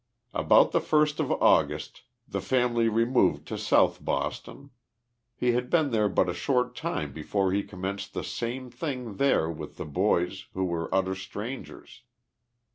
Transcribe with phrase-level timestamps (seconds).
[0.33, 4.71] About the tirst of August the family removed to South Boston.
[5.35, 9.17] He had been there but a short time before he com menced the same thing
[9.17, 12.01] there with the boys, who were utter strangers.